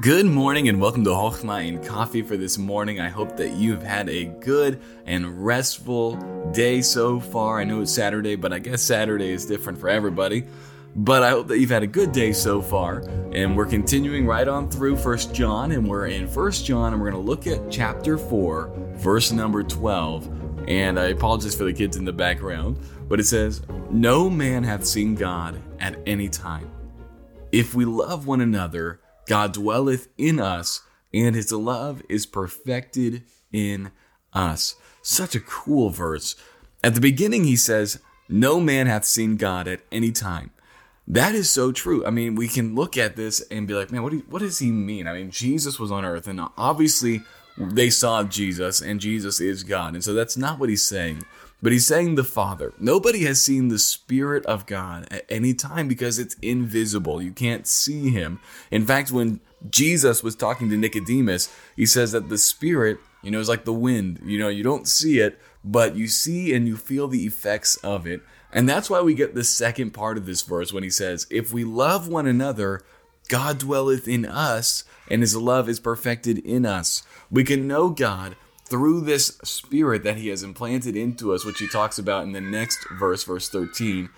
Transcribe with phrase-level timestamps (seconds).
[0.00, 2.98] Good morning and welcome to Hochma and Coffee for this morning.
[2.98, 6.16] I hope that you've had a good and restful
[6.52, 7.60] day so far.
[7.60, 10.46] I know it's Saturday, but I guess Saturday is different for everybody.
[10.96, 13.00] But I hope that you've had a good day so far.
[13.32, 17.10] And we're continuing right on through First John, and we're in First John, and we're
[17.10, 20.64] going to look at chapter 4, verse number 12.
[20.68, 22.78] And I apologize for the kids in the background,
[23.08, 26.70] but it says, No man hath seen God at any time.
[27.52, 30.82] If we love one another, God dwelleth in us,
[31.12, 33.22] and his love is perfected
[33.52, 33.92] in
[34.32, 34.76] us.
[35.02, 36.36] Such a cool verse.
[36.82, 40.50] At the beginning, he says, No man hath seen God at any time.
[41.06, 42.06] That is so true.
[42.06, 44.60] I mean, we can look at this and be like, man, what, do what does
[44.60, 45.06] he mean?
[45.06, 47.22] I mean, Jesus was on earth, and obviously
[47.58, 49.94] they saw Jesus, and Jesus is God.
[49.94, 51.24] And so that's not what he's saying.
[51.62, 52.72] But he's saying the Father.
[52.78, 57.22] Nobody has seen the Spirit of God at any time because it's invisible.
[57.22, 58.40] You can't see him.
[58.72, 63.38] In fact, when Jesus was talking to Nicodemus, he says that the Spirit, you know,
[63.38, 64.20] is like the wind.
[64.24, 68.08] You know, you don't see it, but you see and you feel the effects of
[68.08, 68.22] it.
[68.52, 71.52] And that's why we get the second part of this verse when he says, If
[71.52, 72.82] we love one another,
[73.28, 77.04] God dwelleth in us, and his love is perfected in us.
[77.30, 78.34] We can know God
[78.72, 82.40] through this spirit that he has implanted into us, which he talks about in the
[82.40, 84.08] next verse, verse 13,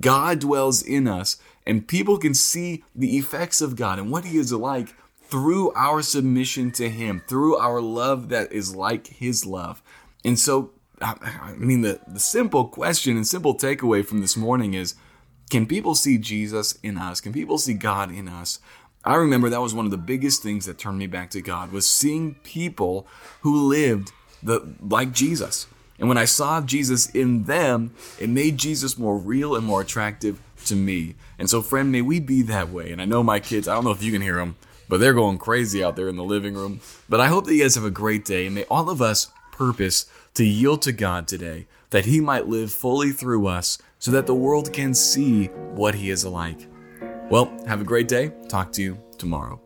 [0.00, 4.36] God dwells in us, and people can see the effects of God and what he
[4.36, 4.96] is like
[5.28, 9.80] through our submission to him, through our love that is like his love.
[10.24, 14.96] And so, I mean, the, the simple question and simple takeaway from this morning is
[15.50, 17.20] can people see Jesus in us?
[17.20, 18.58] Can people see God in us?
[19.04, 21.72] I remember that was one of the biggest things that turned me back to God
[21.72, 23.06] was seeing people
[23.42, 25.66] who lived the like Jesus.
[25.98, 30.40] And when I saw Jesus in them, it made Jesus more real and more attractive
[30.66, 31.14] to me.
[31.38, 32.90] And so, friend, may we be that way.
[32.90, 34.56] And I know my kids, I don't know if you can hear them,
[34.88, 36.80] but they're going crazy out there in the living room.
[37.08, 38.46] But I hope that you guys have a great day.
[38.46, 42.72] And may all of us purpose to yield to God today, that He might live
[42.72, 46.66] fully through us so that the world can see what He is like.
[47.34, 48.30] Well, have a great day.
[48.48, 49.60] Talk to you tomorrow.